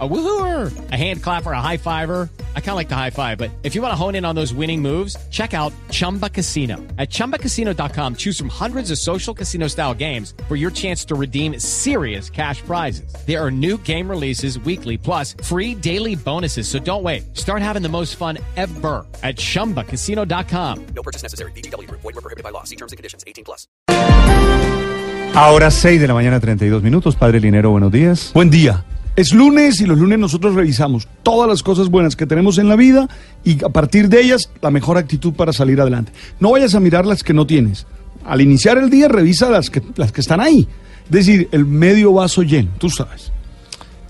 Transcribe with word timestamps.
A 0.00 0.08
woohooer, 0.08 0.90
a 0.90 0.96
hand 0.96 1.22
clapper, 1.22 1.52
a 1.52 1.60
high 1.60 1.76
fiver. 1.76 2.28
I 2.56 2.60
kind 2.60 2.70
of 2.70 2.76
like 2.76 2.88
the 2.88 2.96
high 2.96 3.10
five, 3.10 3.38
but 3.38 3.52
if 3.62 3.76
you 3.76 3.82
want 3.82 3.92
to 3.92 3.96
hone 3.96 4.16
in 4.16 4.24
on 4.24 4.34
those 4.34 4.52
winning 4.52 4.82
moves, 4.82 5.16
check 5.30 5.54
out 5.54 5.72
Chumba 5.92 6.28
Casino. 6.28 6.78
At 6.98 7.10
chumbacasino.com, 7.10 8.16
choose 8.16 8.36
from 8.36 8.48
hundreds 8.48 8.90
of 8.90 8.98
social 8.98 9.32
casino 9.32 9.68
style 9.68 9.94
games 9.94 10.34
for 10.48 10.56
your 10.56 10.72
chance 10.72 11.04
to 11.04 11.14
redeem 11.14 11.60
serious 11.60 12.28
cash 12.28 12.60
prizes. 12.62 13.14
There 13.24 13.40
are 13.40 13.52
new 13.52 13.78
game 13.84 14.10
releases 14.10 14.58
weekly, 14.58 14.98
plus 14.98 15.36
free 15.44 15.76
daily 15.76 16.16
bonuses. 16.16 16.66
So 16.66 16.80
don't 16.80 17.04
wait. 17.04 17.36
Start 17.36 17.62
having 17.62 17.82
the 17.82 17.88
most 17.88 18.16
fun 18.16 18.38
ever 18.56 19.06
at 19.22 19.36
chumbacasino.com. 19.36 20.86
No 20.86 21.02
purchase 21.04 21.22
necessary. 21.22 21.52
BGW. 21.52 21.88
Void 21.88 22.02
were 22.02 22.12
prohibited 22.14 22.42
by 22.42 22.50
law. 22.50 22.64
See 22.64 22.76
terms 22.76 22.90
and 22.90 22.96
conditions. 22.96 23.22
18 23.28 23.44
plus. 23.44 23.68
Ahora 25.36 25.70
6 25.70 26.00
de 26.00 26.06
la 26.06 26.14
mañana, 26.14 26.40
32 26.40 26.82
minutos. 26.82 27.16
Padre 27.16 27.40
Linero, 27.40 27.70
buenos 27.70 27.90
días. 27.90 28.30
Buen 28.32 28.50
día. 28.50 28.84
Es 29.16 29.32
lunes 29.32 29.80
y 29.80 29.86
los 29.86 29.96
lunes 29.96 30.18
nosotros 30.18 30.54
revisamos 30.54 31.06
todas 31.22 31.48
las 31.48 31.62
cosas 31.62 31.88
buenas 31.88 32.16
que 32.16 32.26
tenemos 32.26 32.58
en 32.58 32.68
la 32.68 32.74
vida 32.74 33.08
y 33.44 33.64
a 33.64 33.68
partir 33.68 34.08
de 34.08 34.20
ellas 34.20 34.50
la 34.60 34.72
mejor 34.72 34.98
actitud 34.98 35.34
para 35.34 35.52
salir 35.52 35.80
adelante. 35.80 36.10
No 36.40 36.50
vayas 36.50 36.74
a 36.74 36.80
mirar 36.80 37.06
las 37.06 37.22
que 37.22 37.32
no 37.32 37.46
tienes. 37.46 37.86
Al 38.24 38.40
iniciar 38.40 38.76
el 38.78 38.90
día 38.90 39.06
revisa 39.06 39.50
las 39.50 39.70
que, 39.70 39.82
las 39.96 40.10
que 40.10 40.20
están 40.20 40.40
ahí. 40.40 40.66
Es 41.04 41.10
decir, 41.10 41.48
el 41.52 41.64
medio 41.64 42.12
vaso 42.12 42.42
lleno, 42.42 42.70
tú 42.78 42.90
sabes. 42.90 43.30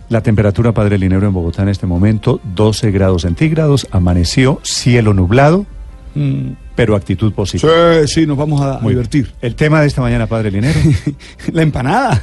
La 0.09 0.23
temperatura, 0.23 0.73
Padre 0.73 0.97
Linero, 0.97 1.27
en 1.27 1.35
Bogotá 1.35 1.63
en 1.63 1.69
este 1.69 1.87
momento, 1.87 2.41
12 2.55 2.91
grados 2.91 3.23
centígrados. 3.23 3.87
Amaneció, 3.91 4.61
cielo 4.63 5.13
nublado, 5.13 5.67
pero 6.75 6.97
actitud 6.97 7.33
positiva. 7.33 7.73
Sí, 8.07 8.21
sí, 8.23 8.27
nos 8.27 8.37
vamos 8.37 8.61
a, 8.61 8.79
bien. 8.79 8.89
divertir. 8.91 9.33
El 9.41 9.55
tema 9.55 9.81
de 9.81 9.87
esta 9.87 10.01
mañana, 10.01 10.27
Padre 10.27 10.51
Linero. 10.51 10.79
La 11.53 11.63
empanada. 11.63 12.23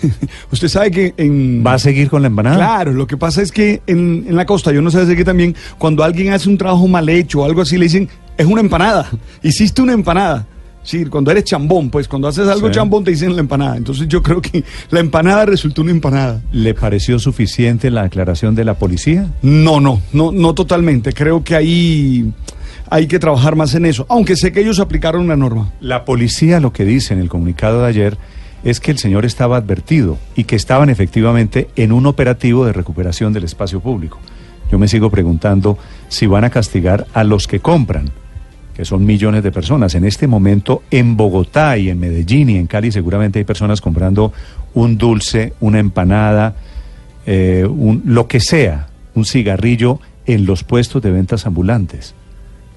Usted 0.52 0.68
sabe 0.68 0.90
que 0.90 1.14
en... 1.16 1.62
¿Va 1.66 1.74
a 1.74 1.78
seguir 1.78 2.08
con 2.08 2.22
la 2.22 2.28
empanada? 2.28 2.56
Claro, 2.56 2.92
lo 2.92 3.06
que 3.06 3.16
pasa 3.16 3.42
es 3.42 3.52
que 3.52 3.82
en, 3.86 4.24
en 4.28 4.36
la 4.36 4.46
costa, 4.46 4.72
yo 4.72 4.80
no 4.82 4.90
sé 4.90 5.06
si 5.06 5.16
que 5.16 5.24
también, 5.24 5.54
cuando 5.78 6.02
alguien 6.02 6.32
hace 6.32 6.48
un 6.48 6.56
trabajo 6.58 6.86
mal 6.88 7.08
hecho 7.08 7.40
o 7.40 7.44
algo 7.44 7.60
así, 7.62 7.76
le 7.76 7.84
dicen, 7.84 8.08
es 8.36 8.46
una 8.46 8.60
empanada, 8.60 9.10
hiciste 9.42 9.82
una 9.82 9.92
empanada. 9.92 10.46
Sí, 10.82 11.04
cuando 11.04 11.30
eres 11.30 11.44
chambón, 11.44 11.90
pues 11.90 12.08
cuando 12.08 12.26
haces 12.26 12.48
algo 12.48 12.68
Sí. 12.68 12.74
chambón 12.74 13.04
te 13.04 13.10
dicen 13.10 13.34
la 13.34 13.40
empanada. 13.42 13.76
Entonces 13.76 14.08
yo 14.08 14.22
creo 14.22 14.40
que 14.40 14.64
la 14.88 15.00
empanada 15.00 15.44
resultó 15.44 15.82
una 15.82 15.90
empanada. 15.90 16.40
¿Le 16.52 16.72
pareció 16.72 17.18
suficiente 17.18 17.90
la 17.90 18.04
aclaración 18.04 18.54
de 18.54 18.64
la 18.64 18.72
policía? 18.72 19.26
No, 19.42 19.78
no, 19.78 20.00
no, 20.14 20.32
no 20.32 20.54
totalmente. 20.54 21.12
Creo 21.12 21.44
que 21.44 21.54
ahí 21.54 22.32
hay 22.90 23.06
que 23.06 23.18
trabajar 23.18 23.56
más 23.56 23.74
en 23.74 23.86
eso, 23.86 24.04
aunque 24.08 24.36
sé 24.36 24.52
que 24.52 24.60
ellos 24.60 24.80
aplicaron 24.80 25.22
una 25.22 25.36
norma. 25.36 25.70
La 25.80 26.04
policía 26.04 26.60
lo 26.60 26.72
que 26.72 26.84
dice 26.84 27.14
en 27.14 27.20
el 27.20 27.28
comunicado 27.28 27.82
de 27.82 27.88
ayer 27.88 28.18
es 28.64 28.80
que 28.80 28.90
el 28.90 28.98
señor 28.98 29.24
estaba 29.24 29.56
advertido 29.56 30.18
y 30.36 30.44
que 30.44 30.56
estaban 30.56 30.90
efectivamente 30.90 31.68
en 31.76 31.92
un 31.92 32.06
operativo 32.06 32.66
de 32.66 32.72
recuperación 32.72 33.32
del 33.32 33.44
espacio 33.44 33.80
público. 33.80 34.18
Yo 34.70 34.78
me 34.78 34.88
sigo 34.88 35.08
preguntando 35.10 35.78
si 36.08 36.26
van 36.26 36.44
a 36.44 36.50
castigar 36.50 37.06
a 37.14 37.24
los 37.24 37.46
que 37.46 37.60
compran, 37.60 38.10
que 38.74 38.84
son 38.84 39.04
millones 39.06 39.42
de 39.42 39.50
personas. 39.52 39.94
En 39.94 40.04
este 40.04 40.26
momento 40.26 40.82
en 40.90 41.16
Bogotá 41.16 41.76
y 41.78 41.90
en 41.90 41.98
Medellín 42.00 42.50
y 42.50 42.56
en 42.56 42.66
Cali 42.66 42.92
seguramente 42.92 43.38
hay 43.38 43.44
personas 43.44 43.80
comprando 43.80 44.32
un 44.74 44.98
dulce, 44.98 45.54
una 45.60 45.78
empanada, 45.78 46.54
eh, 47.26 47.66
un- 47.68 48.02
lo 48.04 48.26
que 48.28 48.40
sea, 48.40 48.88
un 49.14 49.24
cigarrillo 49.24 50.00
en 50.26 50.44
los 50.46 50.64
puestos 50.64 51.02
de 51.02 51.10
ventas 51.10 51.46
ambulantes. 51.46 52.14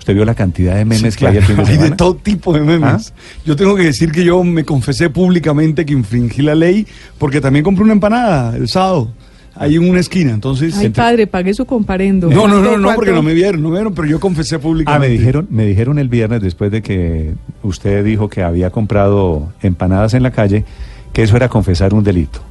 ¿Usted 0.03 0.15
vio 0.15 0.25
la 0.25 0.35
cantidad 0.35 0.75
de 0.75 0.83
memes 0.83 1.13
Sí, 1.13 1.19
que 1.19 1.27
hay 1.27 1.37
el 1.37 1.43
fin 1.43 1.55
de 1.55 1.63
claro, 1.63 1.69
hay 1.69 1.75
semana? 1.75 1.89
de 1.91 1.95
todo 1.95 2.15
tipo 2.17 2.51
de 2.51 2.59
memes. 2.59 3.13
¿Ah? 3.15 3.21
Yo 3.45 3.55
tengo 3.55 3.73
que 3.73 3.83
decir 3.83 4.11
que 4.11 4.25
yo 4.25 4.43
me 4.43 4.65
confesé 4.65 5.09
públicamente 5.09 5.85
que 5.85 5.93
infringí 5.93 6.41
la 6.41 6.55
ley 6.55 6.85
porque 7.17 7.39
también 7.39 7.63
compré 7.63 7.85
una 7.85 7.93
empanada 7.93 8.53
el 8.57 8.67
sábado, 8.67 9.13
ahí 9.55 9.75
en 9.75 9.89
una 9.89 10.01
esquina. 10.01 10.31
Entonces, 10.31 10.75
Ay, 10.77 10.89
padre, 10.89 11.25
pague 11.25 11.53
su 11.53 11.63
comparendo. 11.65 12.27
no, 12.29 12.49
no, 12.49 12.55
no, 12.55 12.63
¿Cuánto- 12.71 12.77
no, 12.79 12.95
porque 12.95 13.11
no 13.13 13.23
me 13.23 13.33
vieron, 13.33 13.61
no 13.63 13.69
me 13.69 13.75
vieron, 13.77 13.93
pero 13.93 14.05
yo 14.09 14.19
confesé 14.19 14.55
Ah, 14.55 14.59
públicamente. 14.59 15.07
me 15.07 15.13
dijeron, 15.17 15.47
me 15.49 15.65
dijeron 15.65 15.99
el 15.99 16.09
viernes 16.09 16.41
después 16.41 16.69
de 16.69 16.81
que 16.81 17.31
usted 17.63 18.03
dijo 18.03 18.27
que 18.27 18.43
había 18.43 18.71
comprado 18.71 19.53
empanadas 19.61 20.13
en 20.15 20.23
la 20.23 20.31
calle, 20.31 20.65
que 21.13 21.23
eso 21.23 21.37
era 21.37 21.47
confesar 21.47 21.93
un 21.93 22.03
delito. 22.03 22.41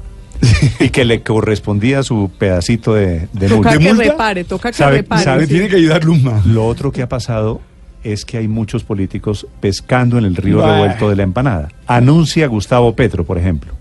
y 0.80 0.88
que 0.90 1.04
le 1.04 1.22
correspondía 1.22 2.02
su 2.02 2.30
pedacito 2.38 2.94
de, 2.94 3.28
de 3.32 3.48
Toca 3.48 3.54
multa. 3.56 3.70
¿De 3.72 3.78
que 3.78 3.84
multa? 3.94 4.02
repare, 4.10 4.44
toca 4.44 4.70
que 4.70 4.76
¿Sabe- 4.76 4.96
repare. 4.98 5.22
¿Sabe? 5.24 5.46
sí. 5.46 5.52
Tiene 5.54 5.68
que 5.68 5.76
ayudar 5.76 6.04
Luma. 6.04 6.42
Lo 6.46 6.66
otro 6.66 6.90
que 6.92 7.02
ha 7.02 7.08
pasado 7.08 7.60
es 8.02 8.24
que 8.24 8.38
hay 8.38 8.48
muchos 8.48 8.82
políticos 8.82 9.46
pescando 9.60 10.18
en 10.18 10.24
el 10.24 10.34
río 10.34 10.58
Bah. 10.58 10.72
revuelto 10.74 11.08
de 11.08 11.16
la 11.16 11.22
empanada. 11.22 11.68
Anuncia 11.86 12.46
Gustavo 12.48 12.94
Petro, 12.96 13.24
por 13.24 13.38
ejemplo. 13.38 13.72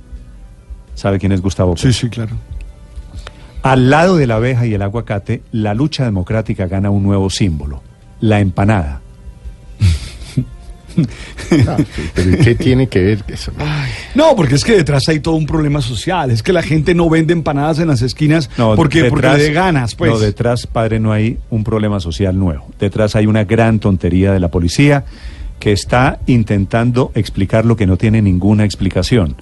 ¿Sabe 0.94 1.18
quién 1.20 1.32
es 1.32 1.42
Gustavo 1.42 1.74
Petro? 1.74 1.92
Sí, 1.92 2.00
sí, 2.02 2.10
claro. 2.10 2.36
Al 3.64 3.90
lado 3.90 4.18
de 4.18 4.28
la 4.28 4.36
abeja 4.36 4.66
y 4.66 4.74
el 4.74 4.82
aguacate, 4.82 5.42
la 5.52 5.74
lucha 5.74 6.04
democrática 6.04 6.68
gana 6.68 6.90
un 6.90 7.04
nuevo 7.04 7.30
símbolo, 7.30 7.82
la 8.20 8.40
empanada. 8.40 9.02
Ah, 11.68 11.78
sí, 11.78 12.10
pero 12.14 12.30
¿y 12.32 12.38
¿qué 12.38 12.56
tiene 12.56 12.88
que 12.88 13.02
ver 13.02 13.24
eso? 13.28 13.52
No, 14.16 14.36
porque 14.36 14.56
es 14.56 14.64
que 14.64 14.74
detrás 14.74 15.08
hay 15.10 15.20
todo 15.20 15.36
un 15.36 15.46
problema 15.46 15.82
social. 15.82 16.32
Es 16.32 16.44
que 16.44 16.54
la 16.54 16.64
gente 16.64 16.96
no 16.96 17.10
vende 17.10 17.34
empanadas 17.34 17.80
en 17.80 17.90
las 17.90 18.02
esquinas 18.02 18.50
porque, 18.76 19.06
porque 19.06 19.28
le 19.28 19.38
dé 19.38 19.54
ganas, 19.54 19.96
pues. 19.96 20.12
No, 20.12 20.20
detrás, 20.20 20.68
padre, 20.68 21.00
no 21.00 21.12
hay 21.12 21.38
un 21.50 21.64
problema 21.64 22.00
social 22.00 22.38
nuevo. 22.38 22.68
Detrás 22.80 23.16
hay 23.16 23.26
una 23.26 23.44
gran 23.44 23.80
tontería 23.80 24.32
de 24.32 24.40
la 24.40 24.50
policía 24.50 25.04
que 25.60 25.72
está 25.72 26.20
intentando 26.26 27.12
explicar 27.16 27.66
lo 27.66 27.76
que 27.76 27.86
no 27.86 27.98
tiene 27.98 28.22
ninguna 28.22 28.66
explicación. 28.66 29.36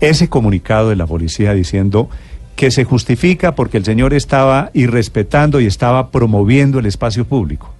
Ese 0.00 0.28
comunicado 0.28 0.90
de 0.90 0.96
la 0.96 1.06
policía 1.06 1.54
diciendo 1.54 2.08
que 2.56 2.70
se 2.70 2.84
justifica 2.84 3.54
porque 3.54 3.78
el 3.78 3.84
señor 3.84 4.14
estaba 4.14 4.70
irrespetando 4.74 5.60
y 5.60 5.66
estaba 5.66 6.10
promoviendo 6.10 6.78
el 6.78 6.86
espacio 6.86 7.24
público, 7.24 7.72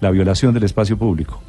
la 0.00 0.10
violación 0.10 0.54
del 0.54 0.64
espacio 0.64 0.96
público. 0.96 1.42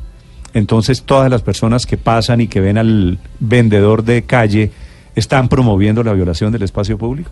Entonces 0.54 1.04
todas 1.04 1.30
las 1.30 1.42
personas 1.42 1.86
que 1.86 1.98
pasan 1.98 2.42
y 2.42 2.48
que 2.48 2.60
ven 2.60 2.78
al 2.78 3.18
vendedor 3.40 4.04
de 4.04 4.24
calle 4.24 4.72
están 5.16 5.50
promoviendo 5.50 6.04
la 6.04 6.14
violación 6.14 6.52
del 6.52 6.64
espacio 6.64 6.98
público. 6.98 7.32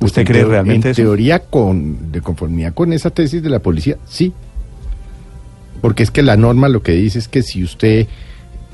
¿Usted 0.00 0.22
En 0.22 0.26
cree 0.26 0.44
realmente 0.44 0.88
En 0.88 0.92
eso? 0.92 1.02
teoría, 1.02 1.38
con, 1.40 2.10
de 2.12 2.20
conformidad 2.20 2.74
con 2.74 2.92
esa 2.92 3.10
tesis 3.10 3.42
de 3.42 3.48
la 3.50 3.60
policía, 3.60 3.96
sí. 4.06 4.32
Porque 5.80 6.02
es 6.02 6.10
que 6.10 6.22
la 6.22 6.36
norma 6.36 6.68
lo 6.68 6.82
que 6.82 6.92
dice 6.92 7.18
es 7.18 7.28
que 7.28 7.42
si 7.42 7.62
usted 7.64 8.06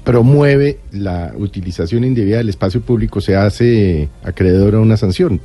promueve 0.05 0.79
la 0.93 1.33
utilización 1.37 2.05
indebida 2.05 2.39
del 2.39 2.49
espacio 2.49 2.81
público, 2.81 3.21
se 3.21 3.37
hace 3.37 4.09
acreedor 4.25 4.75
a 4.75 4.81
una 4.81 4.97
sanción. 4.97 5.41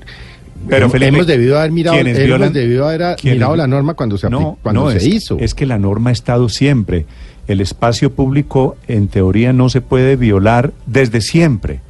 Pero, 0.69 0.89
Felipe, 0.89 1.09
hemos 1.09 1.27
debido 1.27 1.59
haber 1.59 1.71
mirado, 1.71 1.97
hemos 1.97 2.17
violan- 2.17 2.51
debido 2.53 2.87
haber 2.87 3.17
mirado 3.23 3.55
la 3.57 3.67
norma 3.67 3.93
cuando 3.95 4.17
se, 4.17 4.29
No, 4.29 4.57
cuando 4.63 4.85
no, 4.85 4.91
se 4.91 4.97
es, 4.97 5.07
hizo. 5.07 5.37
Es 5.39 5.53
que 5.53 5.65
la 5.65 5.77
norma 5.77 6.09
ha 6.11 6.13
estado 6.13 6.47
siempre. 6.47 7.05
El 7.47 7.59
espacio 7.61 8.11
público, 8.13 8.75
en 8.87 9.07
teoría, 9.07 9.51
no 9.53 9.69
se 9.69 9.81
puede 9.81 10.15
violar 10.15 10.71
desde 10.85 11.19
siempre. 11.21 11.81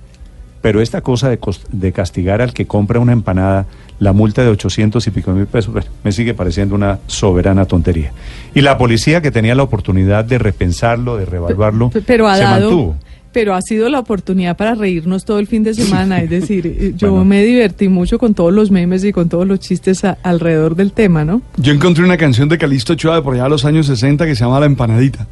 Pero 0.62 0.82
esta 0.82 1.02
cosa 1.02 1.30
de, 1.30 1.92
castigar 1.92 2.42
al 2.42 2.54
que 2.54 2.66
compra 2.66 3.00
una 3.00 3.12
empanada, 3.12 3.66
la 4.00 4.14
multa 4.14 4.42
de 4.44 4.48
800 4.50 5.06
y 5.06 5.12
pico 5.12 5.32
mil 5.34 5.46
pesos, 5.46 5.74
bueno, 5.74 5.90
me 6.04 6.12
sigue 6.14 6.34
pareciendo 6.34 6.74
una 6.74 7.00
soberana 7.08 7.66
tontería. 7.66 8.14
Y 8.56 8.62
la 8.62 8.78
policía 8.78 9.22
que 9.22 9.30
tenía 9.30 9.56
la 9.56 9.64
oportunidad 9.64 10.24
de 10.26 10.38
repensarlo, 10.40 11.18
de 11.18 11.26
reevaluarlo, 11.26 11.90
P- 11.90 12.02
Pero 12.02 12.28
ha 12.30 12.38
se 12.38 12.44
dado, 12.44 12.62
mantuvo. 12.70 12.96
pero 13.34 13.54
ha 13.56 13.62
sido 13.62 13.90
la 13.90 14.00
oportunidad 14.00 14.56
para 14.56 14.74
reírnos 14.74 15.26
todo 15.26 15.38
el 15.40 15.48
fin 15.48 15.64
de 15.64 15.74
semana. 15.74 16.22
Es 16.22 16.30
decir, 16.30 16.66
eh, 16.80 16.94
yo 16.96 17.10
Bueno. 17.12 17.26
me 17.26 17.44
divertí 17.44 17.90
mucho 17.90 18.18
con 18.18 18.34
todos 18.34 18.54
los 18.54 18.72
memes 18.72 19.04
y 19.04 19.12
con 19.12 19.28
todos 19.28 19.46
los 19.46 19.60
chistes 19.60 20.04
a- 20.06 20.18
alrededor 20.24 20.76
del 20.78 20.94
tema, 20.94 21.26
¿no? 21.26 21.42
Yo 21.58 21.74
encontré 21.74 22.06
una 22.06 22.18
canción 22.18 22.48
de 22.48 22.58
Calixto 22.58 22.94
Ochoa 22.94 23.16
de 23.18 23.22
por 23.22 23.34
allá 23.34 23.44
de 23.44 23.50
los 23.50 23.66
años 23.66 23.86
60 23.88 24.26
que 24.26 24.34
se 24.36 24.44
llama 24.46 24.62
La 24.62 24.66
Empanadita. 24.66 25.28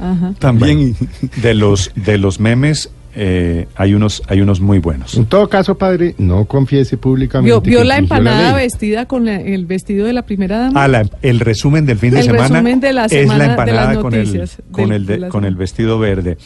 Ajá. 0.00 0.34
También. 0.38 0.94
De 1.42 1.54
los, 1.54 1.90
de 1.94 2.18
los 2.18 2.40
memes 2.40 2.90
eh, 3.16 3.68
hay, 3.76 3.94
unos, 3.94 4.22
hay 4.26 4.40
unos 4.40 4.60
muy 4.60 4.80
buenos. 4.80 5.14
En 5.14 5.26
todo 5.26 5.48
caso, 5.48 5.78
padre, 5.78 6.16
no 6.18 6.46
confiese 6.46 6.96
públicamente. 6.96 7.60
¿Vio, 7.70 7.84
la 7.84 7.96
empanada 7.98 8.54
vestida 8.54 9.06
con 9.06 9.24
la- 9.24 9.36
el 9.40 9.66
vestido 9.66 10.04
de 10.06 10.12
la 10.12 10.22
primera 10.26 10.58
dama? 10.58 10.82
Ah, 10.82 10.88
la- 10.88 11.08
el 11.22 11.38
resumen 11.38 11.86
del 11.86 11.98
fin 11.98 12.10
de 12.12 12.18
El 12.20 12.24
semana 12.26 12.48
resumen 12.48 12.80
de 12.80 12.92
la 12.92 13.04
es 13.04 13.12
semana 13.12 13.38
la 13.38 13.44
de 13.44 13.50
empanada 13.50 14.00
con 14.00 14.14
el, 14.14 14.48
con, 14.72 14.84
del- 14.88 14.92
el 14.96 15.06
de- 15.06 15.12
de 15.14 15.18
la 15.20 15.28
con 15.28 15.44
el 15.44 15.54
vestido 15.54 15.98
verde. 16.00 16.38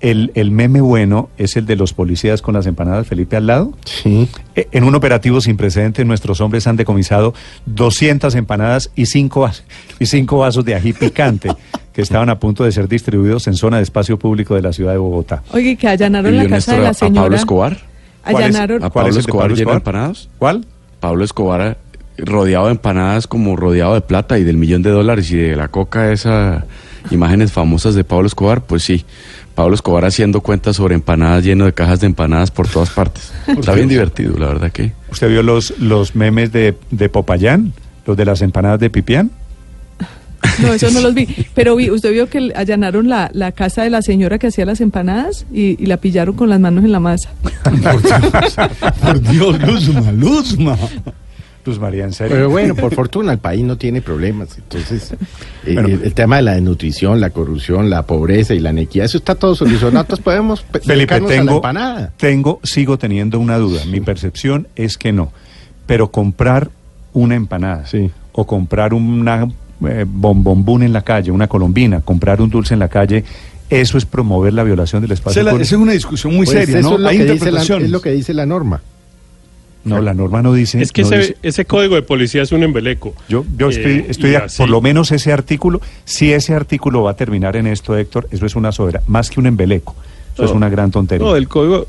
El, 0.00 0.30
el 0.34 0.50
meme 0.52 0.80
bueno 0.80 1.28
es 1.38 1.56
el 1.56 1.66
de 1.66 1.74
los 1.74 1.92
policías 1.92 2.40
con 2.40 2.54
las 2.54 2.66
empanadas, 2.66 3.06
Felipe, 3.06 3.36
al 3.36 3.46
lado. 3.48 3.72
Sí. 3.84 4.28
Eh, 4.54 4.68
En 4.72 4.84
un 4.84 4.94
operativo 4.94 5.40
sin 5.40 5.56
precedentes, 5.56 6.06
nuestros 6.06 6.40
hombres 6.40 6.66
han 6.68 6.76
decomisado 6.76 7.34
200 7.66 8.34
empanadas 8.36 8.90
y 8.94 9.06
5 9.06 9.40
vas- 9.40 9.64
y 9.98 10.06
cinco 10.06 10.38
vasos 10.38 10.64
de 10.64 10.74
ají 10.74 10.92
picante 10.92 11.50
que 11.92 12.02
estaban 12.02 12.30
a 12.30 12.38
punto 12.38 12.62
de 12.64 12.70
ser 12.72 12.88
distribuidos 12.88 13.46
en 13.48 13.54
zona 13.54 13.78
de 13.78 13.82
espacio 13.82 14.18
público 14.18 14.54
de 14.54 14.62
la 14.62 14.72
ciudad 14.72 14.92
de 14.92 14.98
Bogotá. 14.98 15.42
Oye, 15.52 15.76
que 15.76 15.88
allanaron 15.88 16.32
¿Y 16.34 16.38
la 16.38 16.48
casa 16.48 16.74
de 16.76 16.82
la 16.82 16.94
señora. 16.94 17.20
a 17.20 17.24
Pablo 17.24 17.36
Escobar? 17.36 17.78
¿Cuál 18.22 18.34
es- 18.44 18.48
Allanaron. 18.50 18.84
¿A 18.84 18.90
¿Cuál 18.90 19.04
Pablo 19.06 19.20
Escobar 19.20 19.50
lleno 19.52 19.70
de 19.70 19.76
empanadas? 19.78 20.28
¿Cuál? 20.38 20.64
Pablo 21.00 21.24
Escobar 21.24 21.60
eh, 21.62 22.22
rodeado 22.24 22.66
de 22.66 22.72
empanadas 22.72 23.26
como 23.26 23.56
rodeado 23.56 23.94
de 23.94 24.00
plata 24.00 24.38
y 24.38 24.44
del 24.44 24.56
millón 24.56 24.82
de 24.82 24.90
dólares 24.90 25.30
y 25.32 25.36
de 25.36 25.56
la 25.56 25.68
coca 25.68 26.12
esa 26.12 26.66
imágenes 27.10 27.52
famosas 27.52 27.94
de 27.94 28.04
Pablo 28.04 28.26
Escobar, 28.26 28.60
pues 28.62 28.82
sí. 28.84 29.04
Pablo 29.58 29.74
Escobar 29.74 30.04
haciendo 30.04 30.40
cuentas 30.40 30.76
sobre 30.76 30.94
empanadas, 30.94 31.42
lleno 31.42 31.64
de 31.64 31.72
cajas 31.72 31.98
de 31.98 32.06
empanadas 32.06 32.52
por 32.52 32.68
todas 32.68 32.90
partes. 32.90 33.32
Está 33.48 33.72
bien 33.72 33.88
divertido, 33.88 34.38
la 34.38 34.46
verdad 34.46 34.70
que. 34.70 34.92
¿Usted 35.10 35.28
vio 35.28 35.42
los, 35.42 35.76
los 35.80 36.14
memes 36.14 36.52
de, 36.52 36.76
de 36.92 37.08
Popayán? 37.08 37.72
¿Los 38.06 38.16
de 38.16 38.24
las 38.24 38.40
empanadas 38.40 38.78
de 38.78 38.88
Pipián? 38.88 39.32
No, 40.60 40.72
eso 40.72 40.92
no 40.92 41.00
los 41.00 41.12
vi. 41.12 41.26
Pero 41.56 41.74
vi, 41.74 41.90
usted 41.90 42.12
vio 42.12 42.28
que 42.28 42.52
allanaron 42.54 43.08
la, 43.08 43.32
la 43.34 43.50
casa 43.50 43.82
de 43.82 43.90
la 43.90 44.00
señora 44.00 44.38
que 44.38 44.46
hacía 44.46 44.64
las 44.64 44.80
empanadas 44.80 45.44
y, 45.52 45.82
y 45.82 45.86
la 45.86 45.96
pillaron 45.96 46.36
con 46.36 46.48
las 46.48 46.60
manos 46.60 46.84
en 46.84 46.92
la 46.92 47.00
masa. 47.00 47.30
Por 49.02 49.20
Dios, 49.22 49.60
Luzma, 49.60 50.12
Luzma. 50.12 50.78
Luz 51.64 51.78
María, 51.78 52.04
en 52.04 52.12
serio. 52.14 52.34
Pero 52.34 52.48
bueno, 52.50 52.74
por 52.74 52.94
fortuna 52.94 53.30
el 53.32 53.38
país 53.38 53.62
no 53.62 53.76
tiene 53.76 54.00
problemas. 54.00 54.56
Entonces, 54.56 55.12
eh, 55.66 55.74
Bueno. 55.74 55.88
el, 55.88 56.02
el 56.02 56.14
tema 56.14 56.36
de 56.36 56.42
la 56.42 56.54
desnutrición, 56.54 57.20
la 57.20 57.30
corrupción, 57.30 57.90
la 57.90 58.02
pobreza 58.06 58.54
y 58.54 58.60
la 58.60 58.70
inequidad, 58.70 59.04
eso 59.06 59.18
está 59.18 59.34
todo 59.34 59.54
solucionado. 59.54 60.00
Entonces 60.00 60.24
podemos 60.24 60.62
pe- 60.62 60.80
Felipe, 60.80 61.14
dedicarnos 61.14 61.30
a 61.30 61.34
la 61.34 61.40
tengo, 61.40 61.54
empanada. 61.56 62.12
tengo, 62.16 62.60
sigo 62.62 62.96
teniendo 62.98 63.38
una 63.38 63.58
duda. 63.58 63.82
Mi 63.86 64.00
percepción 64.00 64.66
es 64.76 64.96
que 64.96 65.12
no. 65.12 65.30
Pero 65.86 66.10
comprar 66.10 66.70
una 67.12 67.34
empanada 67.34 67.86
Sí. 67.86 68.10
o 68.32 68.46
comprar 68.46 68.94
una 68.94 69.46
eh, 69.86 70.04
bombombún 70.08 70.82
en 70.82 70.92
la 70.92 71.02
calle, 71.02 71.30
una 71.30 71.48
colombina, 71.48 72.00
comprar 72.00 72.40
un 72.40 72.48
dulce 72.50 72.74
en 72.74 72.80
la 72.80 72.88
calle, 72.88 73.24
eso 73.70 73.98
es 73.98 74.04
promover 74.06 74.52
la 74.54 74.62
violación 74.64 75.02
del 75.02 75.12
espacio 75.12 75.42
la- 75.42 75.52
esa 75.52 75.60
es 75.62 75.72
una 75.72 75.92
discusión 75.92 76.34
muy 76.34 76.46
Pues 76.46 76.58
seria, 76.58 76.78
eso 76.78 76.88
¿no? 76.90 76.94
es 76.96 77.00
lo, 77.02 77.08
Hay 77.08 77.18
que 77.18 77.24
dice 77.32 77.52
la, 77.52 77.62
es 77.62 77.90
lo 77.90 78.00
que 78.00 78.10
dice 78.12 78.32
la 78.34 78.46
norma. 78.46 78.80
No, 79.84 80.00
la 80.02 80.12
norma 80.12 80.42
no 80.42 80.52
dice. 80.52 80.82
Es 80.82 80.92
que 80.92 81.02
no 81.02 81.08
ese, 81.08 81.18
dice- 81.18 81.36
ese 81.42 81.64
código 81.64 81.94
de 81.94 82.02
policía 82.02 82.42
es 82.42 82.52
un 82.52 82.62
embeleco. 82.62 83.14
Yo, 83.28 83.44
yo 83.56 83.68
estoy, 83.70 83.92
Eh, 83.92 84.06
estoy 84.08 84.30
y 84.30 84.32
de- 84.32 84.36
así- 84.38 84.58
por 84.58 84.68
lo 84.68 84.80
menos 84.80 85.12
ese 85.12 85.32
artículo, 85.32 85.80
si 86.04 86.32
ese 86.32 86.52
artículo 86.54 87.02
va 87.04 87.12
a 87.12 87.16
terminar 87.16 87.56
en 87.56 87.66
esto, 87.66 87.96
Héctor, 87.96 88.28
eso 88.30 88.44
es 88.44 88.54
una 88.56 88.72
sobera, 88.72 89.02
más 89.06 89.30
que 89.30 89.40
un 89.40 89.46
embeleco, 89.46 89.94
eso 90.34 90.44
es 90.44 90.50
una 90.50 90.68
gran 90.68 90.90
tontería. 90.90 91.26
No, 91.26 91.36
el 91.36 91.48
código, 91.48 91.86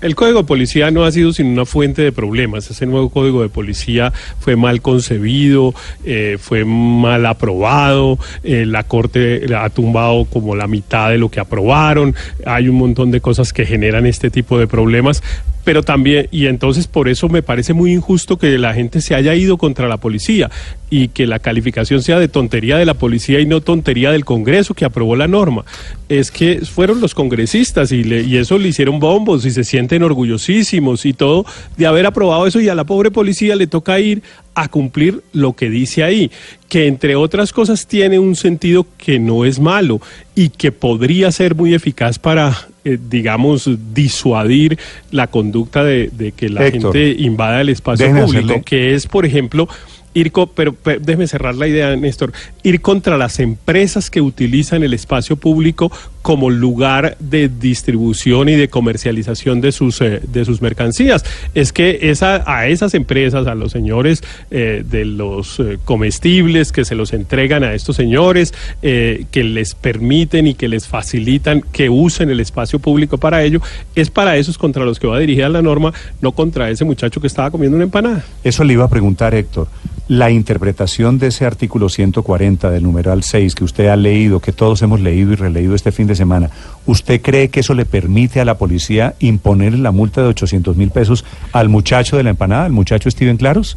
el 0.00 0.14
código 0.14 0.38
de 0.40 0.44
policía 0.44 0.90
no 0.90 1.04
ha 1.04 1.12
sido 1.12 1.32
sino 1.32 1.50
una 1.50 1.64
fuente 1.64 2.02
de 2.02 2.12
problemas. 2.12 2.70
Ese 2.70 2.84
nuevo 2.86 3.08
código 3.10 3.42
de 3.42 3.48
policía 3.48 4.12
fue 4.38 4.54
mal 4.54 4.80
concebido, 4.82 5.74
eh, 6.04 6.36
fue 6.40 6.64
mal 6.64 7.24
aprobado, 7.26 8.18
eh, 8.42 8.64
la 8.66 8.82
Corte 8.84 9.44
ha 9.54 9.68
tumbado 9.70 10.24
como 10.26 10.54
la 10.56 10.66
mitad 10.66 11.10
de 11.10 11.18
lo 11.18 11.30
que 11.30 11.40
aprobaron, 11.40 12.14
hay 12.46 12.68
un 12.68 12.76
montón 12.76 13.10
de 13.10 13.20
cosas 13.20 13.52
que 13.52 13.64
generan 13.66 14.06
este 14.06 14.30
tipo 14.30 14.58
de 14.58 14.66
problemas. 14.66 15.22
Pero 15.64 15.82
también, 15.82 16.28
y 16.30 16.46
entonces 16.46 16.86
por 16.86 17.08
eso 17.08 17.28
me 17.28 17.42
parece 17.42 17.72
muy 17.72 17.92
injusto 17.92 18.36
que 18.38 18.58
la 18.58 18.74
gente 18.74 19.00
se 19.00 19.14
haya 19.14 19.34
ido 19.34 19.56
contra 19.56 19.88
la 19.88 19.96
policía 19.96 20.50
y 20.90 21.08
que 21.08 21.26
la 21.26 21.38
calificación 21.38 22.02
sea 22.02 22.18
de 22.20 22.28
tontería 22.28 22.76
de 22.76 22.84
la 22.84 22.94
policía 22.94 23.40
y 23.40 23.46
no 23.46 23.62
tontería 23.62 24.12
del 24.12 24.24
Congreso 24.26 24.74
que 24.74 24.84
aprobó 24.84 25.16
la 25.16 25.26
norma. 25.26 25.64
Es 26.08 26.30
que 26.30 26.60
fueron 26.60 27.00
los 27.00 27.14
congresistas 27.14 27.92
y, 27.92 28.04
le- 28.04 28.22
y 28.22 28.36
eso 28.36 28.58
le 28.58 28.68
hicieron 28.68 29.00
bombos 29.00 29.46
y 29.46 29.50
se 29.50 29.64
sienten 29.64 30.02
orgullosísimos 30.02 31.06
y 31.06 31.14
todo 31.14 31.46
de 31.76 31.86
haber 31.86 32.06
aprobado 32.06 32.46
eso 32.46 32.60
y 32.60 32.68
a 32.68 32.74
la 32.74 32.84
pobre 32.84 33.10
policía 33.10 33.56
le 33.56 33.66
toca 33.66 33.98
ir 33.98 34.22
a 34.54 34.68
cumplir 34.68 35.22
lo 35.32 35.54
que 35.54 35.70
dice 35.70 36.04
ahí, 36.04 36.30
que 36.68 36.86
entre 36.86 37.16
otras 37.16 37.52
cosas 37.52 37.86
tiene 37.86 38.18
un 38.18 38.36
sentido 38.36 38.86
que 38.98 39.18
no 39.18 39.44
es 39.44 39.58
malo 39.58 40.00
y 40.36 40.50
que 40.50 40.70
podría 40.72 41.32
ser 41.32 41.54
muy 41.56 41.74
eficaz 41.74 42.18
para, 42.20 42.68
eh, 42.84 42.98
digamos, 43.10 43.68
disuadir 43.94 44.78
la 45.10 45.26
conducta 45.26 45.82
de, 45.84 46.10
de 46.12 46.32
que 46.32 46.48
la 46.48 46.66
Héctor, 46.66 46.92
gente 46.92 47.22
invada 47.22 47.60
el 47.60 47.68
espacio 47.70 48.06
público, 48.26 48.52
hacerle- 48.52 48.62
que 48.64 48.94
es, 48.94 49.06
por 49.06 49.24
ejemplo, 49.26 49.68
ir, 50.12 50.30
co- 50.32 50.46
pero, 50.46 50.74
pero 50.74 51.00
déjeme 51.00 51.26
cerrar 51.26 51.54
la 51.54 51.66
idea, 51.66 51.96
Néstor, 51.96 52.32
ir 52.62 52.80
contra 52.80 53.16
las 53.16 53.40
empresas 53.40 54.10
que 54.10 54.20
utilizan 54.20 54.82
el 54.84 54.94
espacio 54.94 55.36
público 55.36 55.90
como 56.24 56.48
lugar 56.48 57.18
de 57.20 57.50
distribución 57.50 58.48
y 58.48 58.54
de 58.54 58.68
comercialización 58.68 59.60
de 59.60 59.72
sus, 59.72 60.00
eh, 60.00 60.22
de 60.26 60.46
sus 60.46 60.62
mercancías. 60.62 61.22
Es 61.54 61.70
que 61.70 61.98
esa, 62.00 62.42
a 62.46 62.66
esas 62.66 62.94
empresas, 62.94 63.46
a 63.46 63.54
los 63.54 63.72
señores 63.72 64.22
eh, 64.50 64.82
de 64.88 65.04
los 65.04 65.60
eh, 65.60 65.78
comestibles 65.84 66.72
que 66.72 66.86
se 66.86 66.94
los 66.94 67.12
entregan 67.12 67.62
a 67.62 67.74
estos 67.74 67.96
señores, 67.96 68.54
que 68.80 69.44
les 69.44 69.74
permiten 69.74 70.46
y 70.46 70.54
que 70.54 70.66
les 70.66 70.88
facilitan 70.88 71.60
que 71.60 71.90
usen 71.90 72.30
el 72.30 72.40
espacio 72.40 72.78
público 72.78 73.18
para 73.18 73.42
ello, 73.42 73.60
es 73.94 74.08
para 74.08 74.38
esos 74.38 74.56
contra 74.56 74.86
los 74.86 74.98
que 74.98 75.06
va 75.06 75.18
dirigida 75.18 75.50
la 75.50 75.60
norma, 75.60 75.92
no 76.22 76.32
contra 76.32 76.70
ese 76.70 76.86
muchacho 76.86 77.20
que 77.20 77.26
estaba 77.26 77.50
comiendo 77.50 77.76
una 77.76 77.84
empanada. 77.84 78.24
Eso 78.42 78.64
le 78.64 78.72
iba 78.72 78.84
a 78.84 78.88
preguntar, 78.88 79.34
Héctor. 79.34 79.68
La 80.06 80.30
interpretación 80.30 81.18
de 81.18 81.28
ese 81.28 81.46
artículo 81.46 81.88
140 81.88 82.70
del 82.70 82.82
numeral 82.82 83.22
6 83.22 83.54
que 83.54 83.64
usted 83.64 83.86
ha 83.86 83.96
leído, 83.96 84.38
que 84.38 84.52
todos 84.52 84.82
hemos 84.82 85.00
leído 85.00 85.32
y 85.32 85.36
releído 85.36 85.74
este 85.74 85.92
fin 85.92 86.06
de 86.06 86.13
semana, 86.14 86.50
¿usted 86.86 87.20
cree 87.20 87.48
que 87.48 87.60
eso 87.60 87.74
le 87.74 87.84
permite 87.84 88.40
a 88.40 88.44
la 88.44 88.56
policía 88.56 89.14
imponer 89.18 89.78
la 89.78 89.92
multa 89.92 90.22
de 90.22 90.28
800 90.28 90.76
mil 90.76 90.90
pesos 90.90 91.24
al 91.52 91.68
muchacho 91.68 92.16
de 92.16 92.22
la 92.22 92.30
empanada, 92.30 92.64
al 92.64 92.72
muchacho 92.72 93.10
Steven 93.10 93.36
Claros? 93.36 93.76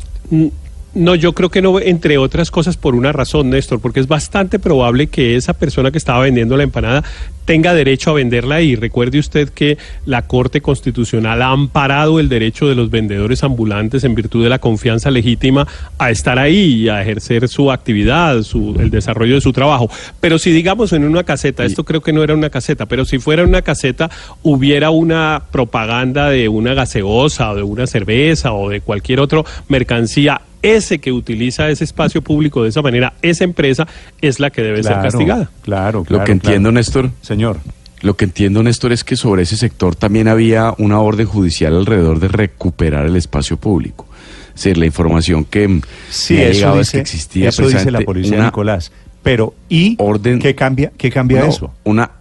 No, 0.98 1.14
yo 1.14 1.34
creo 1.34 1.50
que 1.50 1.62
no, 1.62 1.80
entre 1.80 2.18
otras 2.18 2.50
cosas 2.50 2.76
por 2.76 2.96
una 2.96 3.12
razón, 3.12 3.52
Néstor, 3.52 3.80
porque 3.80 4.00
es 4.00 4.08
bastante 4.08 4.58
probable 4.58 5.08
que 5.08 5.36
esa 5.36 5.54
persona 5.54 5.92
que 5.92 6.00
estaba 6.00 6.22
vendiendo 6.22 6.58
la 6.58 6.64
empanada 6.64 7.04
tenga 7.46 7.76
derecho 7.76 8.10
a 8.10 8.14
venderla 8.14 8.56
ahí. 8.56 8.76
Recuerde 8.76 9.20
usted 9.20 9.50
que 9.50 9.78
la 10.06 10.24
Corte 10.24 10.60
Constitucional 10.60 11.44
ha 11.44 11.52
amparado 11.52 12.20
el 12.20 12.30
derecho 12.30 12.68
de 12.68 12.74
los 12.74 12.90
vendedores 12.90 13.44
ambulantes 13.44 14.04
en 14.04 14.16
virtud 14.16 14.44
de 14.44 14.50
la 14.50 14.58
confianza 14.58 15.12
legítima 15.12 15.68
a 16.00 16.10
estar 16.10 16.40
ahí 16.40 16.82
y 16.82 16.90
a 16.90 17.02
ejercer 17.02 17.48
su 17.48 17.72
actividad, 17.72 18.42
su, 18.42 18.76
el 18.80 18.90
desarrollo 18.90 19.36
de 19.36 19.42
su 19.42 19.54
trabajo. 19.54 19.90
Pero 20.20 20.40
si 20.40 20.52
digamos 20.52 20.94
en 20.94 21.04
una 21.04 21.24
caseta, 21.24 21.64
esto 21.64 21.86
creo 21.86 22.02
que 22.02 22.12
no 22.12 22.24
era 22.24 22.34
una 22.34 22.50
caseta, 22.50 22.88
pero 22.88 23.06
si 23.06 23.20
fuera 23.20 23.44
una 23.44 23.62
caseta 23.62 24.10
hubiera 24.42 24.90
una 24.90 25.44
propaganda 25.52 26.30
de 26.30 26.50
una 26.50 26.74
gaseosa 26.74 27.52
o 27.52 27.56
de 27.56 27.64
una 27.64 27.86
cerveza 27.86 28.52
o 28.52 28.70
de 28.70 28.82
cualquier 28.82 29.20
otra 29.20 29.44
mercancía 29.70 30.42
ese 30.76 31.00
que 31.00 31.12
utiliza 31.12 31.70
ese 31.70 31.84
espacio 31.84 32.22
público 32.22 32.64
de 32.64 32.70
esa 32.70 32.82
manera, 32.82 33.14
esa 33.22 33.44
empresa 33.44 33.88
es 34.22 34.40
la 34.40 34.50
que 34.50 34.62
debe 34.62 34.84
ser 34.84 34.94
castigada. 35.02 35.50
Claro, 35.62 36.00
Lo 36.00 36.06
claro, 36.06 36.24
que 36.26 36.32
entiendo, 36.34 36.70
claro. 36.70 36.72
Néstor, 36.74 37.12
Señor, 37.22 37.58
lo 38.02 38.16
que 38.16 38.26
entiendo, 38.26 38.62
Néstor, 38.64 38.92
es 38.92 39.04
que 39.04 39.16
sobre 39.16 39.44
ese 39.44 39.58
sector 39.58 39.96
también 39.96 40.28
había 40.28 40.74
una 40.78 41.00
orden 41.00 41.26
judicial 41.26 41.76
alrededor 41.76 42.20
de 42.20 42.28
recuperar 42.28 43.06
el 43.06 43.16
espacio 43.16 43.58
público. 43.58 44.08
Es 44.50 44.64
decir, 44.64 44.78
la 44.78 44.86
información 44.86 45.46
que 45.46 45.82
sí, 46.10 46.38
eso 46.38 46.52
llegado 46.54 46.80
es 46.80 46.92
que 46.92 47.00
existía 47.00 47.50
eso 47.50 47.68
dice 47.68 47.92
la 47.92 48.02
policía, 48.02 48.44
Nicolás. 48.46 48.92
Pero, 49.24 49.54
¿y 49.70 49.96
orden- 49.98 50.40
qué 50.40 50.56
cambia, 50.56 50.92
qué 50.98 51.12
cambia 51.12 51.42
No, 51.42 51.48
eso? 51.48 51.74
Una, 51.84 52.12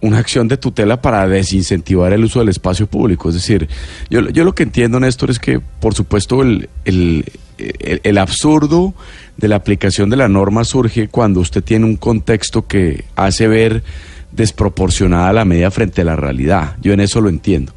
una 0.00 0.18
acción 0.18 0.46
de 0.48 0.56
tutela 0.56 1.00
para 1.00 1.26
desincentivar 1.26 2.12
el 2.12 2.24
uso 2.24 2.40
del 2.40 2.48
espacio 2.48 2.86
público. 2.86 3.28
Es 3.28 3.36
decir, 3.36 3.68
yo, 4.10 4.28
yo 4.30 4.44
lo 4.44 4.54
que 4.54 4.62
entiendo, 4.64 4.98
Néstor, 5.00 5.30
es 5.30 5.38
que, 5.38 5.60
por 5.60 5.94
supuesto, 5.94 6.42
el, 6.42 6.68
el, 6.84 7.24
el- 7.58 8.00
el 8.02 8.18
absurdo 8.18 8.94
de 9.36 9.48
la 9.48 9.56
aplicación 9.56 10.10
de 10.10 10.16
la 10.16 10.28
norma 10.28 10.64
surge 10.64 11.08
cuando 11.08 11.40
usted 11.40 11.62
tiene 11.62 11.84
un 11.86 11.96
contexto 11.96 12.66
que 12.66 13.04
hace 13.16 13.48
ver 13.48 13.82
desproporcionada 14.30 15.32
la 15.32 15.44
medida 15.44 15.70
frente 15.70 16.00
a 16.02 16.04
la 16.04 16.16
realidad. 16.16 16.76
Yo 16.82 16.92
en 16.92 17.00
eso 17.00 17.20
lo 17.20 17.28
entiendo. 17.28 17.72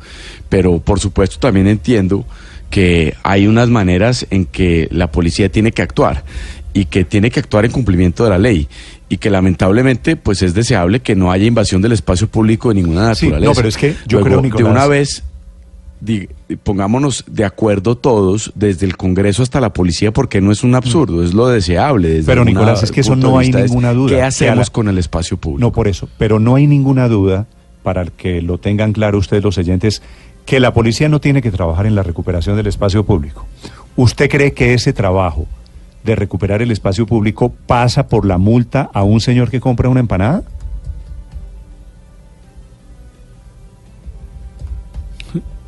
Pero, 0.50 0.80
por 0.80 1.00
supuesto, 1.00 1.38
también 1.40 1.68
entiendo 1.68 2.26
que 2.70 3.14
hay 3.24 3.48
unas 3.48 3.70
maneras 3.70 4.26
en 4.32 4.46
que 4.46 4.88
la 4.92 5.12
policía 5.12 5.50
tiene 5.50 5.72
que 5.72 5.82
actuar 5.82 6.24
y 6.74 6.86
que 6.86 7.06
tiene 7.06 7.30
que 7.32 7.40
actuar 7.40 7.66
en 7.66 7.72
cumplimiento 7.72 8.24
de 8.24 8.30
la 8.32 8.38
ley 8.38 8.68
y 9.08 9.18
que 9.18 9.30
lamentablemente 9.30 10.16
pues 10.16 10.42
es 10.42 10.54
deseable 10.54 11.00
que 11.00 11.16
no 11.16 11.32
haya 11.32 11.46
invasión 11.46 11.82
del 11.82 11.92
espacio 11.92 12.28
público 12.28 12.70
de 12.70 12.76
ninguna 12.76 13.14
Sí, 13.16 13.28
naturaleza. 13.28 13.50
no, 13.52 13.56
pero 13.56 13.70
es 13.70 13.78
que 13.78 13.94
yo 14.08 14.20
Luego, 14.20 14.26
creo, 14.26 14.38
de 14.38 14.44
Nicolás- 14.50 14.72
una 14.72 14.88
vez 14.88 15.24
pongámonos 16.64 17.24
de 17.28 17.46
acuerdo 17.46 17.96
todos 17.98 18.52
desde 18.56 18.86
el 18.86 18.98
Congreso 18.98 19.44
hasta 19.44 19.60
la 19.60 19.74
policía 19.74 20.12
porque 20.12 20.42
no 20.42 20.52
es 20.52 20.64
un 20.64 20.76
absurdo, 20.76 21.24
es 21.24 21.34
lo 21.34 21.48
deseable. 21.48 22.10
desde 22.10 22.26
Pero, 22.26 22.46
Nicolás, 22.46 22.84
es 22.84 22.92
que 22.92 23.02
eso 23.02 23.16
no 23.16 23.38
hay 23.38 23.52
ninguna 23.52 23.94
duda, 23.94 24.16
¿Qué 24.16 24.22
hacemos 24.22 24.68
la- 24.68 24.74
con 24.74 24.88
el 24.88 24.98
espacio 24.98 25.38
público? 25.38 25.62
No 25.62 25.72
por 25.72 25.88
eso, 25.88 26.08
pero 26.18 26.40
no 26.40 26.56
hay 26.56 26.68
ninguna 26.68 27.08
duda, 27.08 27.48
para 27.84 28.06
que 28.06 28.42
lo 28.42 28.58
tengan 28.58 28.94
claro 28.94 29.18
ustedes 29.20 29.44
los 29.44 29.58
oyentes, 29.58 30.02
que 30.46 30.60
la 30.60 30.74
policía 30.74 31.10
no 31.10 31.20
tiene 31.22 31.42
que 31.42 31.52
trabajar 31.52 31.86
en 31.86 31.96
la 31.96 32.04
recuperación 32.04 32.56
del 32.56 32.68
espacio 32.68 33.04
público. 33.06 33.46
¿Usted 33.96 34.30
cree 34.30 34.54
que 34.54 34.74
ese 34.74 34.94
trabajo 34.94 35.46
de 36.04 36.16
recuperar 36.16 36.62
el 36.62 36.72
espacio 36.72 37.06
público 37.08 37.52
pasa 37.66 38.08
por 38.08 38.26
la 38.26 38.38
multa 38.38 38.90
a 38.94 39.04
un 39.04 39.22
señor 39.22 39.50
que 39.50 39.60
compra 39.60 39.90
una 39.90 40.00
empanada? 40.02 40.44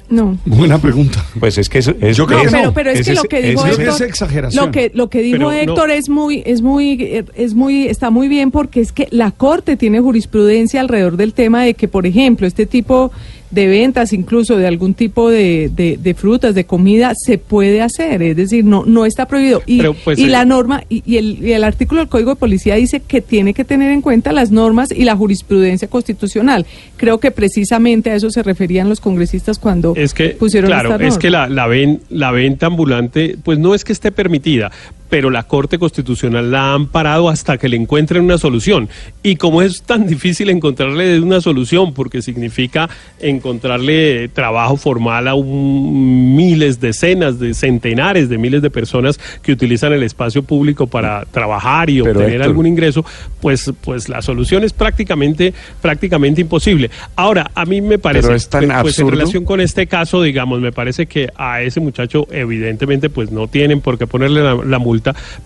No. 0.10 0.38
Buena 0.46 0.78
pregunta. 0.78 1.26
Pues 1.40 1.58
es 1.58 1.68
que 1.68 1.80
eso 1.80 1.94
es, 2.00 2.16
Yo 2.16 2.26
creo 2.26 2.38
No, 2.38 2.44
que 2.44 2.48
es- 2.48 2.54
pero, 2.54 2.74
pero 2.74 2.90
es 2.92 3.06
que 3.06 3.14
lo 3.14 3.24
que 3.24 3.42
dijo 3.42 3.66
Héctor- 3.66 3.82
es 3.96 4.02
exageración. 4.02 4.66
lo 4.66 4.72
que 4.72 4.92
lo 4.94 5.10
que 5.10 5.22
dijo 5.22 5.38
Pero 5.38 5.52
no- 5.52 5.52
Héctor 5.54 5.92
es 5.92 6.08
muy 6.10 6.44
es 6.46 6.62
muy 6.62 7.24
es 7.36 7.54
muy 7.54 7.88
está 7.88 8.10
muy 8.10 8.28
bien 8.30 8.50
porque 8.52 8.80
es 8.80 8.92
que 8.94 9.08
la 9.12 9.32
corte 9.32 9.76
tiene 9.76 10.00
jurisprudencia 10.00 10.80
alrededor 10.80 11.18
del 11.18 11.34
tema 11.34 11.64
de 11.64 11.74
que 11.74 11.88
por 11.90 12.06
ejemplo 12.06 12.48
este 12.48 12.66
tipo 12.66 13.12
de 13.50 13.68
ventas, 13.68 14.12
incluso 14.14 14.58
de 14.58 14.68
algún 14.68 14.94
tipo 14.94 15.30
de, 15.30 15.72
de- 15.74 15.98
de 16.02 16.14
frutas, 16.14 16.54
de 16.54 16.66
comida, 16.66 17.14
se 17.16 17.38
puede 17.38 17.82
hacer, 17.82 18.22
es 18.22 18.36
decir, 18.36 18.66
no, 18.66 18.84
no 18.86 19.06
está 19.06 19.26
prohibido. 19.26 19.62
Y, 19.66 19.78
Pero, 19.78 19.94
pues, 19.94 20.20
y 20.20 20.26
eh, 20.26 20.28
la 20.28 20.44
norma, 20.46 20.84
y, 20.90 21.02
y 21.06 21.18
el, 21.18 21.40
y 21.46 21.54
el 21.54 21.64
artículo 21.64 22.02
del 22.02 22.10
Código 22.10 22.32
de 22.32 22.36
Policía 22.36 22.76
dice 22.76 23.00
que 23.00 23.22
tiene 23.22 23.54
que 23.54 23.64
tener 23.64 23.92
en 23.92 24.02
cuenta 24.02 24.34
las 24.34 24.52
normas 24.52 24.92
y 24.92 25.04
la 25.06 25.16
jurisprudencia 25.16 25.88
constitucional. 25.88 26.66
Creo 26.98 27.20
que 27.20 27.32
precisamente 27.32 28.12
a 28.12 28.16
eso 28.16 28.30
se 28.30 28.44
referían 28.44 28.90
los 28.90 29.00
congresistas 29.00 29.60
cuando 29.60 29.94
es 29.96 30.14
que 30.14 30.30
pusieron 30.30 30.70
claro 30.70 30.92
esta 30.94 31.06
es 31.08 31.18
que 31.18 31.30
la, 31.30 31.48
la, 31.48 31.68
ven- 31.68 32.02
la 32.10 32.32
venta 32.32 32.66
ambulante 32.66 33.38
pues 33.44 33.58
no 33.60 33.74
es 33.76 33.84
que 33.86 33.94
esté 33.94 34.12
permitida 34.12 34.72
pero 35.10 35.30
la 35.30 35.44
Corte 35.44 35.78
Constitucional 35.80 36.52
la 36.52 36.72
ha 36.72 36.74
amparado 36.74 37.30
hasta 37.30 37.58
que 37.58 37.70
le 37.70 37.78
encuentren 37.78 38.24
una 38.24 38.38
solución. 38.38 38.90
Y 39.24 39.36
como 39.36 39.62
es 39.62 39.84
tan 39.84 40.08
difícil 40.08 40.50
encontrarle 40.50 41.20
una 41.20 41.42
solución, 41.42 41.94
porque 41.94 42.22
significa 42.22 42.90
encontrarle 43.20 44.28
trabajo 44.30 44.78
formal 44.78 45.28
a 45.28 45.34
un- 45.36 46.36
miles, 46.36 46.80
decenas, 46.80 47.40
de 47.40 47.54
centenares 47.54 48.30
de 48.30 48.38
miles 48.38 48.62
de 48.62 48.70
personas 48.70 49.20
que 49.42 49.52
utilizan 49.52 49.94
el 49.94 50.04
espacio 50.04 50.44
público 50.44 50.88
para 50.88 51.26
trabajar 51.26 51.90
y 51.90 52.02
Pero, 52.02 52.12
obtener 52.12 52.36
Héctor, 52.36 52.48
algún 52.48 52.68
ingreso, 52.68 53.06
pues, 53.42 53.72
pues 53.82 54.10
la 54.10 54.22
solución 54.22 54.64
es 54.64 54.74
prácticamente, 54.74 55.54
prácticamente 55.82 56.42
imposible. 56.42 56.90
Ahora, 57.16 57.52
a 57.56 57.66
mí 57.66 57.82
me 57.82 57.98
parece, 57.98 58.34
es 58.36 58.50
tan 58.50 58.68
pues, 58.82 59.00
en 59.00 59.10
relación 59.10 59.46
con 59.46 59.62
este 59.62 59.88
caso, 59.88 60.22
digamos, 60.22 60.60
me 60.62 60.72
parece 60.72 61.06
que 61.06 61.30
a 61.36 61.62
ese 61.62 61.80
muchacho 61.80 62.28
evidentemente 62.32 63.10
pues 63.10 63.32
no 63.32 63.48
tienen 63.48 63.82
por 63.82 63.98
qué 63.98 64.08
ponerle 64.08 64.42
la, 64.42 64.56
la 64.56 64.80
multa, 64.80 64.97